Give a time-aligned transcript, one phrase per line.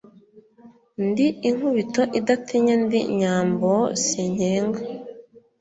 [1.07, 3.73] Ndi inkubito idatinya ndi nyambo
[4.03, 4.79] sinkenga